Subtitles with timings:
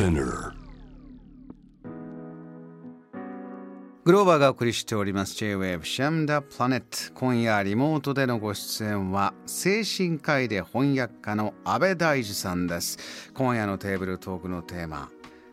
[0.00, 0.54] Spinner.
[4.02, 5.34] グローバーがお送りしております。
[5.34, 13.30] J-Wave シャムダプラネット今夜リモートでのご出演は精神科医で翻訳家の安倍大二さんです。
[13.34, 15.10] 今夜のテーブルトークのテーマ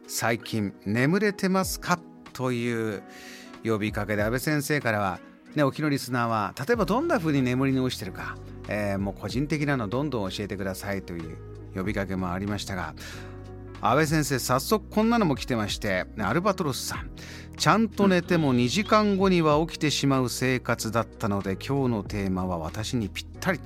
[0.08, 2.00] 最近眠れてますか？
[2.32, 3.04] という
[3.66, 5.20] 呼びかけで安倍先生からは
[5.56, 8.38] ね、お気のリスナーは例えばどんな風に眠りに落ちてるか、
[8.70, 11.38] えー、もう個人的なのどんどん教えてくださいという
[11.76, 12.94] 呼びかけもありましたが
[13.80, 17.12] 安倍先生早速こんなのも来てましてアルバトロスさん。
[17.58, 23.60] ちゃんと寝ても2時間後には起きてしまう生活だったので今日のテーマは私にぴったり。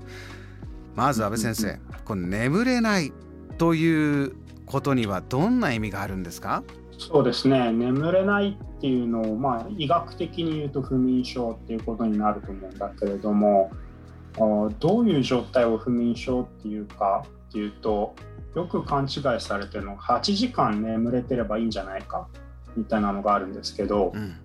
[0.96, 3.14] まず安倍先生この眠れない
[3.58, 4.34] という
[4.66, 6.64] ことにはどんな意味があるんですか？
[6.98, 7.72] そうですね。
[7.72, 13.72] 眠れないっていうのを、まあ、医学的に言うと不眠症っていうことになると思うんだけれども
[14.38, 18.16] どういう状態を不眠症っていうかっていうと
[18.56, 22.28] よく勘違いされてるの8時間眠れてればいいんじゃないか
[22.76, 24.38] みたいなのがあるんですけど、うん、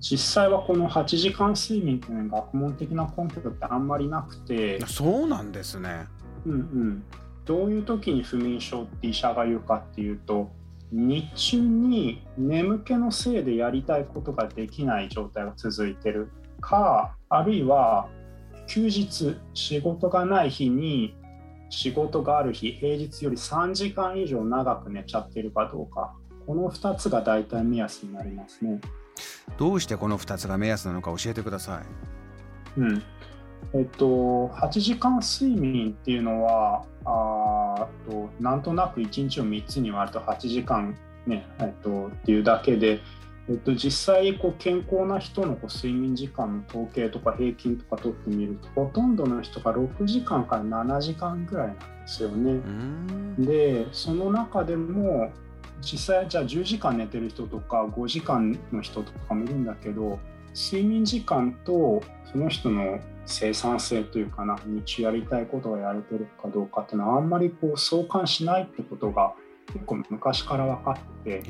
[0.00, 6.06] 実際はこの8時間睡眠っていうのは学問的な根拠ってあんまりなくてそうなんですね。
[6.46, 7.04] うんうん。
[7.44, 10.50] どういう時に不眠症って医者が言うかっていうと
[10.92, 18.08] 日中に眠気のせいでやりたいことができない状態が続いてるかあるいは
[18.72, 21.14] 休日仕事がない日に
[21.68, 26.14] 仕事がある日平日より3時間以上長く寝ちゃってるかどうか。
[26.46, 28.80] この2つが大体目安になりますね。
[29.58, 31.82] どうしてこの2つが目安なのか教えてくださ
[32.78, 32.80] い。
[32.80, 33.02] うん。
[33.74, 43.00] えっと8時間睡眠っていうのはあとなんとなく1日を3つに割ると8時間、ねえっと、っていうだけで、
[43.48, 52.60] えっと、実際こう健康な人のこう睡眠時間の統計とか平均とか取ってみるとほとんどの人が6時間から7時間ぐらいなんですよね。
[53.38, 55.32] でその中でも
[55.80, 60.20] 実際じゃあ10時間寝てる人とか5時間の人とかもいるんだけど
[60.54, 69.34] 睡眠時間とその人の生産性というかな日中やりたいことがやれてるかどうかっていうのはあんまりこう相関しないってことが
[69.72, 71.44] 結構昔から分かってて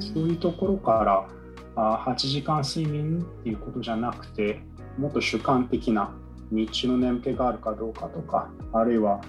[0.00, 1.28] そういうところから
[1.76, 4.60] あ8時間睡眠っていうことじゃなくて
[4.98, 6.12] もっと主観的な
[6.50, 9.20] 日中の眠気があるかどうかとかあるいは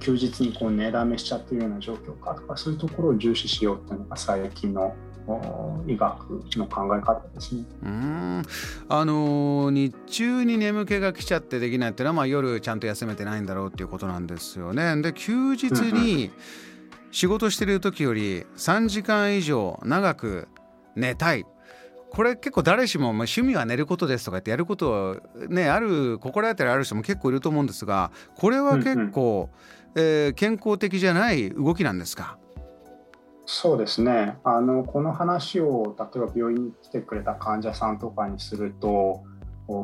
[0.00, 4.94] 休日にこう寝だめしちゃってるような状況かとかそういうところを重視しようっていうのが最近の
[5.86, 7.64] 医学の考え方ですね。
[7.82, 8.42] うん
[8.88, 15.00] あの日中に眠気が来ちゃってできないっていうのは、まあ、夜ちゃんと休めてないんだろうっていうことなんですよね。
[15.02, 16.30] で休日に
[17.10, 20.48] 仕事してる時より3時間以上長く
[20.96, 21.44] 寝たい。
[22.12, 25.16] これ結構誰しも、まあ、趣味は寝ることですとかってやることは
[25.48, 29.48] ねある心当たりある人も結構いると思うんですがこれは結構、
[29.94, 32.36] うんうん、えー、健康的じゃない動きなんですか？
[33.46, 34.38] そうですね。
[34.44, 39.22] あのこの話を例えば病院に来てくれた患者さんとかにすると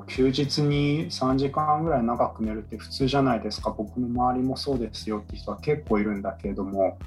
[0.09, 3.71] 休日に3時間ぐらい長く寝るって普通じゃないですか。
[3.71, 6.99] 僕の周りもそうですよって人は結構いるんだけれども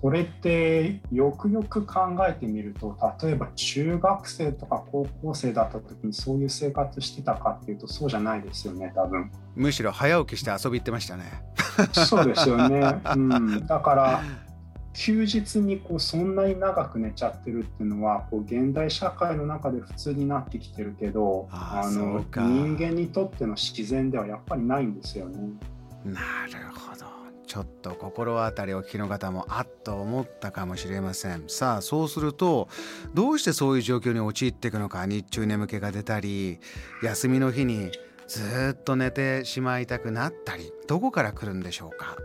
[0.00, 9.30] これってよくよく考えてみると例えば中学生とか高校生だった時にそういう生活してたかっていうとそうじゃないですよね多分。
[9.56, 11.24] むしろ早起きして遊び行ってましたね。
[11.92, 14.22] そうですよね、うん、だから
[14.94, 25.38] 休日にこうそんなに長く寝ちゃってるっていうのはこう現代社会の中で普通になってきてるけどあの人間にとっての自然ではやっぱりないんですよね。
[26.04, 27.07] なるほど
[27.48, 31.44] ちょっと心当たりお聞きの方もあっと思ったかもしれません。
[31.48, 32.68] さあそうすると
[33.14, 35.06] どうしてそういう状況に陥っていくのか。
[35.06, 36.60] 日中眠気が出たり
[37.02, 37.90] 休みの日に
[38.26, 42.16] ずっと寝てしまいたくなったりどこから来るんでしょうか？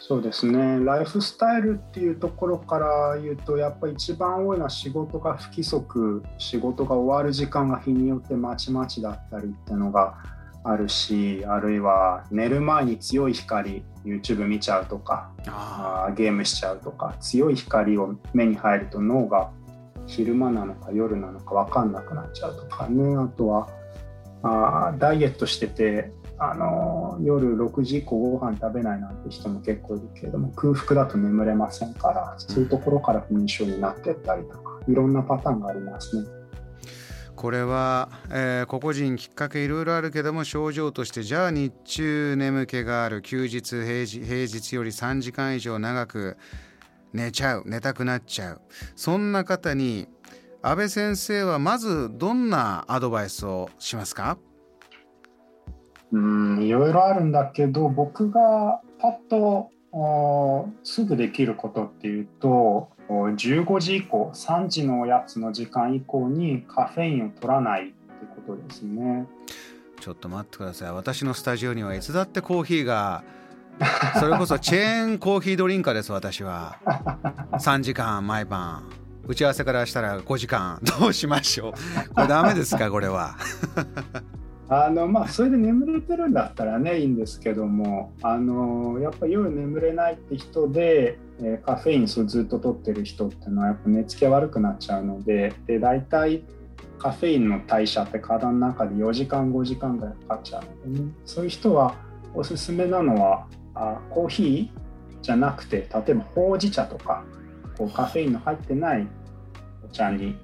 [0.00, 0.78] そうですね。
[0.84, 10.14] ライフスタイルっていうところから言うとやっぱり一番多いのは仕事が不規則仕事が終わる時間が日によってまちまちだったりっていうのが
[10.64, 19.50] あるしあるいは寝る前に強い光 YouTube 見ちゃうとかあゲームしちゃうとか強い光を目に入ると脳が
[20.06, 23.68] 昼間なのか夜なのか分かんなくなっちゃうとかねあとは
[24.42, 36.37] あダイエットしててあの夜6時以降ご飯食べないなんて人も結構いるけれども空腹だと眠れませんからそういうところから不眠症になっていったりとかいろんなパターンがありますね。
[37.38, 46.36] これは、えー、個々人きっかけいろいろあるけども症状としてじゃあ日中眠気がある休日平日平日より3時間以上長く
[47.12, 48.60] 寝ちゃう寝たくなっちゃう。
[48.96, 50.08] そんな方に
[50.62, 54.36] 安倍先生はまずどんなアドバイスをしますか？
[56.10, 59.70] うんいろいろあるんだけど僕がパッと
[60.82, 67.94] すぐできることっていうと15時以降3時のおやつの時間以降にカフェインを取らないって
[68.46, 69.26] ことですね。
[70.00, 70.92] ちょっと待ってください。
[70.92, 73.24] 私のスタジオにはいつだってコーヒーが
[74.18, 76.78] それこそチェーンコーヒードリンカーです私は。
[77.52, 78.84] 3時間毎晩。
[79.26, 80.80] 打ち合わせからしたら5時間。
[81.00, 82.14] どうしましょう。
[82.14, 83.36] これダメですかこれは。
[84.70, 96.42] あのまあそれで眠れてるんだったらねいいんですけどもあのやっぱ夜眠れないって人で、え、カフェインをずっと取ってる人っていうのはやっぱ寝つき悪くなっちゃうのでで大体
[96.98, 101.10] カフェインの代謝って体の中で4時間5時間ぐらいかかっちゃうのでね。
[101.24, 101.94] そういう人は
[102.34, 107.24] おすすめなのはあコーヒーじゃなくて例えばほうじ茶とか
[107.78, 109.06] こうカフェインの入ってない
[109.84, 110.36] お茶に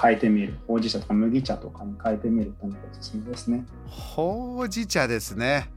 [0.00, 0.54] 変えてみる。
[0.66, 3.64] ほうじ茶とか麦茶とかに変えてみるというのがおすすめですね。
[3.88, 5.70] ほうじ茶ですね。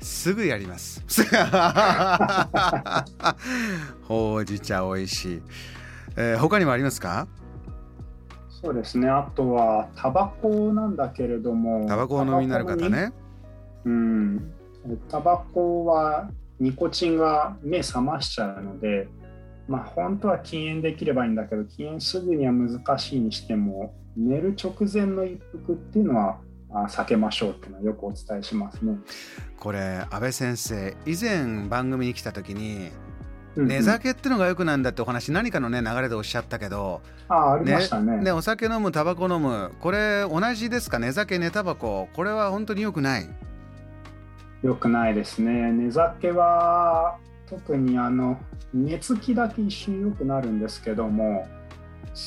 [0.00, 1.02] すぐやります。
[4.02, 5.42] ほうじ茶美味しい、
[6.16, 7.26] えー、他にもありますか？
[8.48, 9.08] そうですね。
[9.08, 11.86] あとはタバコなんだけれども。
[11.86, 13.12] タバコを飲みになる方ね。
[13.84, 14.52] うん。
[15.08, 16.28] タバコは
[16.58, 19.08] ニコチンが目覚ましちゃうので
[19.66, 26.38] まあ、本当は禁煙できればいいんだけど禁煙すぐには難しいにしても寝る直前の一服っていうのは
[26.88, 28.96] 避けましょうっていうのはよくお伝えしますね。
[29.58, 32.90] これ安倍先生以前番組に来た時に
[33.56, 38.18] 寝酒ってのがよくなんだってお話何かのね流れでおっしゃったけどあありましたね。
[38.18, 40.98] ねお酒飲むタバコ飲むこれ同じですか？
[40.98, 42.08] 寝酒寝タバコ。
[42.12, 43.28] これは本当によくない？
[44.62, 45.72] よくないですね。
[45.72, 47.18] 寝酒は
[47.56, 48.38] 特にあの
[48.72, 51.46] 寝つきだけ一瞬良くなるんですけども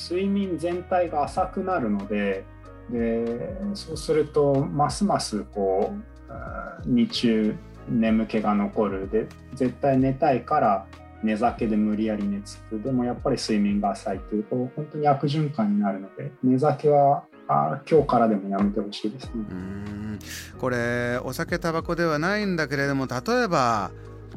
[0.10, 2.46] 睡眠全体が浅くなるので
[2.90, 7.56] でそうするとますますこう日中
[7.90, 9.10] 眠気が残る。
[9.10, 10.86] で絶対寝たいから
[11.24, 12.82] 寝酒で無理やり寝つく。
[12.82, 14.20] でもやっぱり睡眠が浅い。
[14.20, 20.20] というと本当に悪循環になるので寝酒はあ今日からでもやめてほしいですね。
[20.60, 23.92] これお酒タバコではないんだけれども例えば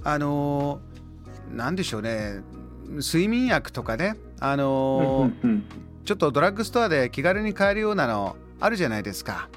[0.04, 0.80] あの
[1.52, 2.42] 何でしょうね
[2.88, 5.30] 睡眠薬とかねあの
[6.04, 9.48] ちょっとドラッグストアで気軽に買えるようなのあるじゃないですか。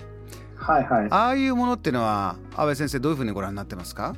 [0.56, 1.08] はいはい。
[1.10, 4.16] ああいうものっていうのは安倍先生どういうふうにご覧になってますか？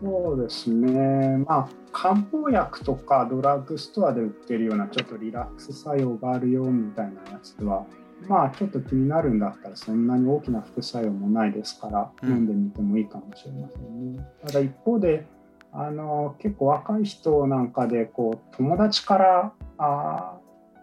[0.00, 1.38] そうですね。
[1.46, 7.86] まあ漢方薬とかドラッグストアで売ってるようなちょっとリラックス作用があるよみたいなやつは
[8.28, 14.28] まあちょっと気になるんだったらそんなに大きな副作用もないですから、飲んでみてもいいかもしれませんね。
[14.44, 15.26] ただ一方で
[15.72, 20.38] あの結構若い人なんかでこう友達からあ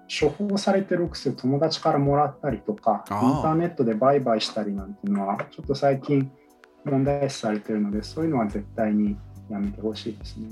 [0.08, 6.32] 処方されてる薬を友達からもらったりとかインターネットで売買したりなんていうのはちょっと最近
[6.86, 9.18] 問題視されてるのでそういうのは絶対に
[9.50, 10.50] やめてほしいですね。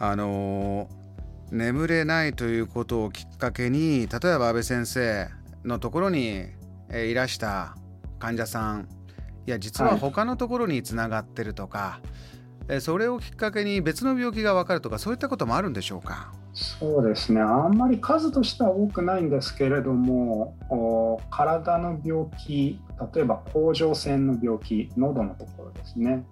[0.00, 0.88] あの
[1.52, 5.28] 眠れないということをきっかけに例えば安倍先生
[5.64, 6.46] のところに
[6.92, 7.76] いらした
[8.18, 8.88] 患者さん。
[9.46, 12.00] いや実は他のところにつながってるとか、
[12.68, 16.32] はい、それをきっかけに別の病気が分かるとかそういったこともあるんでしょうか？
[16.52, 17.40] そうですね。
[17.40, 20.56] あんまり数としては多くないんですけれども
[21.30, 22.78] 体の病気
[23.14, 26.24] 例えば甲状腺の病気喉のところですね。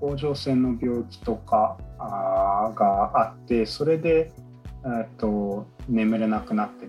[0.00, 4.32] 甲状腺の病気とかがあってそれで、
[4.84, 6.88] えー、っと眠れなくなって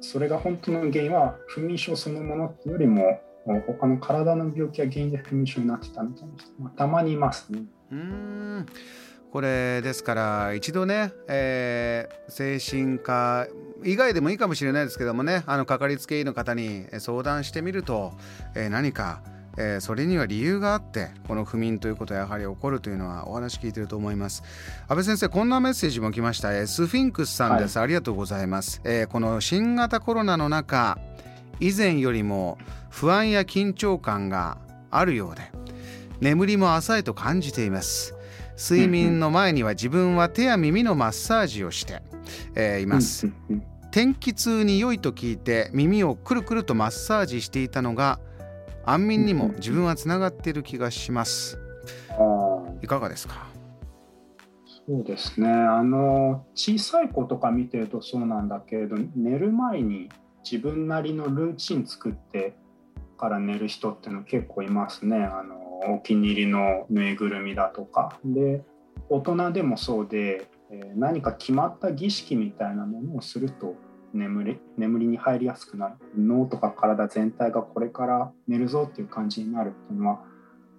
[0.00, 3.20] それが本当の原因は不眠症そのものっていうよりも
[3.66, 7.62] 他の体の病気が原因で不眠症になってたみたいな人、まあ、たまにいますね。
[7.92, 8.66] うん
[9.32, 13.46] これですから一度ね、えー、精神科
[13.84, 18.12] 以外でもいいかもしれないですけどもねあのかかりつけ医の方に相談してみると、
[18.56, 19.22] えー、何か
[19.56, 24.42] えー、それには理由があってこの不眠ということはやはり起こるというのはお話聞いてると思います。
[24.88, 30.98] 安倍先生こんなメッセージも来ました、えー、スフィンクスさんです、はい、ありがとうございます、えー、この新型コロナの中
[31.58, 34.58] 以前よりも不安や緊張感が
[34.90, 35.42] あるようで
[36.20, 38.14] 眠りも浅いと感じています。
[38.58, 42.02] 睡眠の前には自分は手や耳のマッサージをして、
[42.54, 43.26] えー、います。
[43.90, 48.20] 天気痛に良いと聞いて耳をくるくるとマッサージしていたのが
[48.84, 51.58] 安眠にも自分はつながっている気がします。
[52.82, 53.46] いかがですか？
[54.86, 55.48] そうですね。
[55.48, 60.08] あの小さい子とか見てるとそうなんだけれど寝る前に
[60.42, 62.56] 自分なりのルーチン作って
[63.18, 65.16] から寝る人っていうの結構いますね。
[65.18, 68.18] あのお気に入りのぬいぐるみだとか。
[68.24, 68.64] で
[69.08, 73.74] 大人でもそうで、え何か決まった儀式みたいなものをすると
[74.12, 80.24] 眠り眠りに入りやすくなる脳とか体全体がこれから寝るぞっていう感じになるっていうのは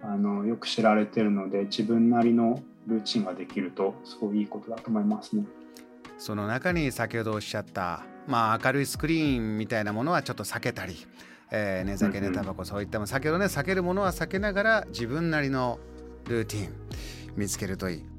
[0.02, 5.44] あのよく知られてるので自分なりのルーチンができるとすごいいいことだと思いますね。
[6.18, 10.94] その中に先ほどおっしゃった、まあ、明るいスクリーンみたいなものはちょっと避けたり、
[11.50, 15.80] えー、寝酒寝タバコそういったも先ほどね避けるものは避けながら自分なりの
[16.28, 16.72] ルーティン
[17.36, 18.11] 見つけるといい。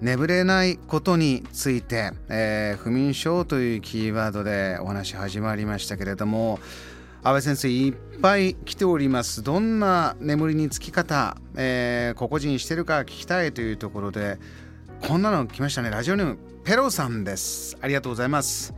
[0.00, 6.60] 眠れないことについて、えー、不眠症というキーワードでお話始まりましたけれども
[7.24, 9.42] 安倍先生いっぱい来ております。
[9.42, 14.38] どんな眠りにつき方、えー、個々人してるか聞きたいというところで
[15.06, 15.90] こんなの来ましたね。
[15.90, 17.76] ラジオネームペロさんです。
[17.80, 18.72] ありがとうございます。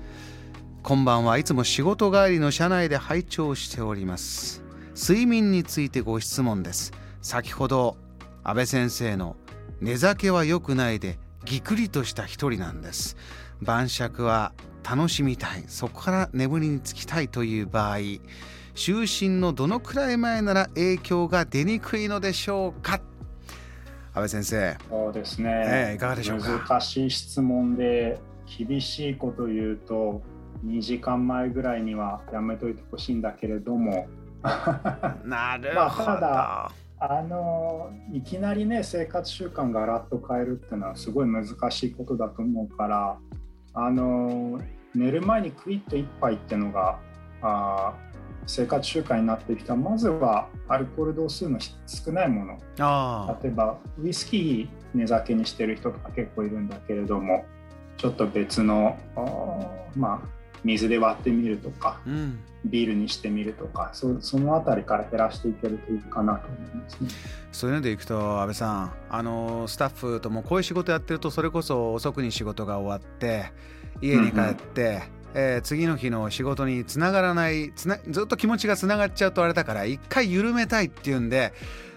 [0.82, 1.36] こんばんは。
[1.36, 4.62] いつも仕事帰りの車内で拝聴しております。
[4.96, 6.92] 睡眠についてご質問です。
[7.20, 7.98] 先ほど
[8.42, 9.36] 安倍先生の
[9.80, 13.16] 寝酒は良くないでぎくりとした一人なんです。
[13.62, 14.52] 晩酌は
[14.88, 15.64] 楽しみたい。
[15.68, 17.98] そこから眠りにつきたいという場合
[18.74, 23.00] 就寝のどのくらい前なら影響が出にくいのでしょうか？
[24.12, 24.76] 安倍先生。
[24.88, 26.66] そうですね、えー、いかがでしょうか？
[26.68, 28.18] 難しい質問で
[28.58, 30.22] 厳しいこと言うと
[30.66, 34.08] 2時間前ぐらいにはやめといてほしいんだけれども。
[35.24, 36.72] なるほど、まあ、ただ
[37.02, 43.18] あのいきなりね生活習慣がガラッと変えるっていうのはすごい難しいことだと思うから
[43.72, 44.60] あの
[44.94, 46.98] 寝る前にクイッと1杯っていうのが
[47.42, 47.94] あ
[48.46, 49.76] 生活習慣になってきた。
[49.76, 52.58] まずはアルコール度数の少ないもの。
[53.42, 57.44] 例えばウイスキー寝酒にしてる人とか結構いるんだけれども
[57.96, 58.98] ちょっと別の
[59.96, 67.08] まあ水で割ってみるとか、うん、ビールにしてみるとかそその辺りから減らしていけるといいかなと思いますね。
[67.52, 73.52] そういうのでいくと安倍さんあのスタッフともこういう仕事やってるとそれこそ遅くに仕事が終わって
[74.00, 75.00] 家に帰って、うんうん、
[75.34, 81.52] えー、次の日の仕事につながらないつなずっと気持ちがつながっちゃうとあれだから一回緩めたいっていうんで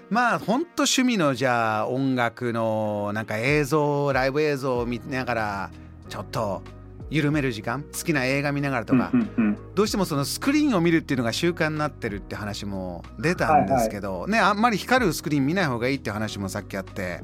[0.10, 5.72] まあ本当趣味のじゃあ音楽のなんか映像ライブ映像を見ながら
[6.10, 6.64] ちょっと
[7.10, 9.12] 緩める時間好きな映画見ながらとか、
[9.76, 17.22] どうしてもそのスクリーンを見るっていうのが習慣になってるって話も出たんですけど、はいはい、ねあんまり光るスクリーン見ない方がいいって話もさっきあって。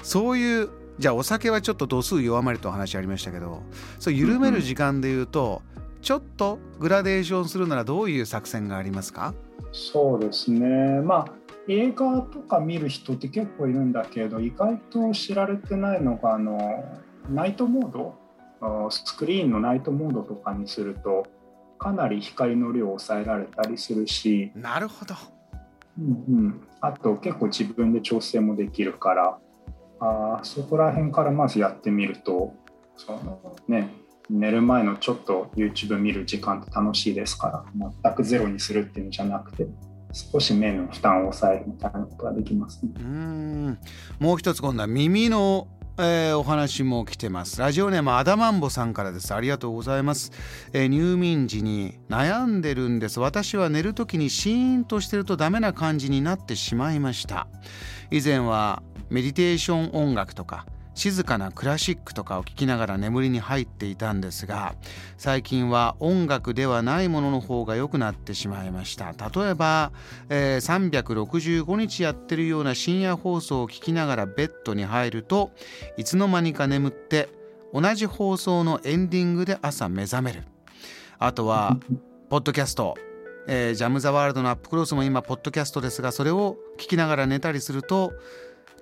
[0.00, 0.68] そういう
[1.00, 3.62] じゃあお酒はちょっと度数弱まると話ありましたけど
[3.98, 9.34] そう緩める時間で言うと、うん、ちょっとグラデーションするならどういう作戦がありますか？
[9.72, 11.00] そうですね。
[11.00, 11.32] まあ
[11.66, 16.84] 映画とか見る人って結構いるんだけど意外と知られてないのがあの
[17.28, 18.14] ナイトモード
[18.90, 21.26] スクリーンのナイトモードとかにすると
[21.78, 25.14] かなり光の量を抑えられたりするしなるほど、
[25.98, 29.38] うんうん、あと結構自分で調整もできるから
[30.00, 32.54] あそこら辺からまずやってみると
[32.96, 33.90] そのね
[34.30, 39.66] 寝る前のちょっと YouTube 見る時間って楽しいですから全くゼロにするっていうんじゃなくて
[40.12, 42.92] 少し目の負担を抑えるみたいなことができますね。
[42.98, 43.78] うん。
[44.18, 45.68] もう一つ今度は耳の
[46.00, 47.60] えー、お話も来てます。
[47.60, 49.34] ラジオネームアダマンボさんからです。
[49.34, 50.30] ありがとうございます、
[50.72, 53.18] えー、入眠時に悩んでるんです。
[53.18, 57.48] 私は寝る時にシーンとしてるとダメな感じになってしまいました。
[58.12, 60.66] 以前はメディテーション音楽とか
[60.98, 64.74] 静かなクラシックとかを聴きながら眠りに入っていたんですが
[65.16, 69.12] 最近は音楽ではないものの方が良くなってしまいました。
[69.12, 69.92] 例えば、
[70.28, 75.52] えー、365日やってるような深夜放送を聞きながらベッドに入ると
[75.96, 77.28] いつの間にか眠って
[77.72, 80.42] 同じ放送のエンディングで朝目覚める。
[81.20, 81.78] あとは
[82.28, 82.96] ポッドキャスト。
[83.50, 88.12] えー、ジャム・ザ・ワールドのアップクロスも今ポッドキャストですがそれを聞きながら寝たりすると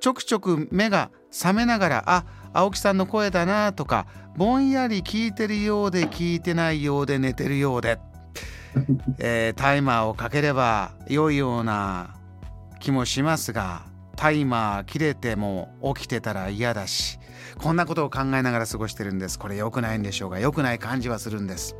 [0.00, 2.24] ちょくちょく目が覚めながらあ
[2.54, 7.98] 青木さんの声だなとかぼんやり聞いてるようで聞いてないようで寝てるようで、
[9.18, 12.16] えー、タイマーをかければ良いような
[12.80, 13.82] 気もしますが
[14.16, 17.18] タイマー切れても起きてたら嫌だし
[17.58, 19.38] こんなことを考えながら過ごしてるんです。
[19.38, 21.74] これ良くないんでしょうが良くない感じはするんです。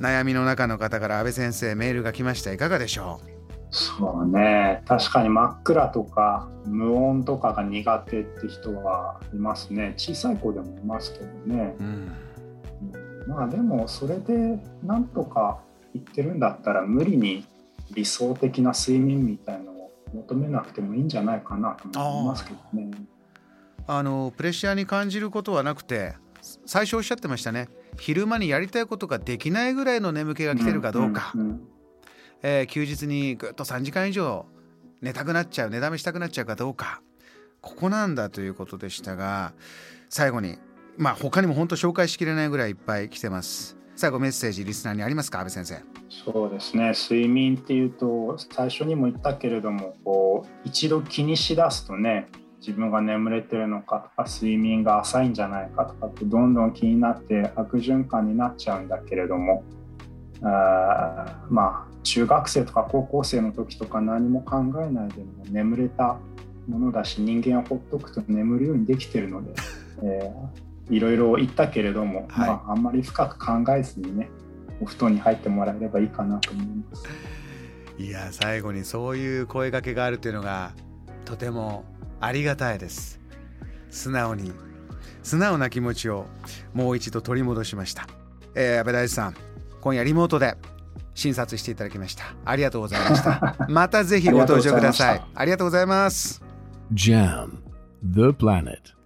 [0.00, 2.52] 悩みの中の方から安倍先生メールが来ました。
[2.52, 3.31] いかがでしょう？
[3.72, 4.82] そうね。
[4.86, 9.94] 確かに真っ暗とか無音とかが苦手って人はいますね。
[9.96, 12.12] 小さい子でもいますけどね、うん、
[13.26, 15.60] まあでもそれでなんとか
[15.94, 17.46] 言ってるんだったら無理に
[17.94, 22.90] 理想的な睡眠みたいのを求めなくてもいいんじゃないかなと思いますけどね。
[23.86, 26.14] あのプレッシャーに感じることはなくて
[26.66, 27.70] 最初おっしゃってましたね。
[27.98, 31.62] 昼間にやりたいことができないぐらいの眠気が来てるかどうか、うんうんうん
[32.42, 34.46] えー、休日にぐっと3時間以上
[35.00, 37.02] 寝たくなっちゃう寝だめしたくなっちゃうかどうか。
[37.60, 39.52] ここなんだということでしたが
[40.08, 40.58] 最後に
[40.96, 43.76] まあ他にも本当紹介しきれないぐらいいっぱい来てます。
[43.94, 45.80] 最後メッセージリスナーにありますか安倍先生。
[46.08, 46.92] そうですね。
[46.92, 52.26] 睡眠っていうと最初にも言ったけれどもこう一度気にしだすとね
[52.60, 59.64] 自分が眠れてるのかとか睡眠が浅いんじゃないかとかってどんどん気になって悪循環になっちゃうんだけれども
[60.42, 66.18] あまあ中学生とか高校生の時とか何も考えないでも眠れた
[66.68, 69.52] ものだし人間はほっとくと眠るようにできてるので、
[70.02, 74.28] えー、いろいろ言ったけれども、はい、まあ、あんまり深く考えずにね
[74.80, 77.04] お布団に入ってもらえればいいかなと思います。
[77.98, 80.72] いや最後にそういう声がけがあるというのが
[81.24, 81.84] とても
[82.20, 83.20] ありがたいです。
[83.90, 84.52] 素直に
[85.22, 86.26] 素直な気持ちを
[86.74, 88.06] もう一度取り戻しました、
[88.54, 89.34] えー、安倍大地さん
[89.80, 90.56] 今夜リモートで
[91.14, 92.24] 診察していただきました。
[92.44, 93.56] ありがとうございました。
[93.68, 95.22] またぜひご登場ください。
[95.34, 96.42] ありがとうございます。
[96.92, 97.58] JAM
[98.04, 99.01] The Planet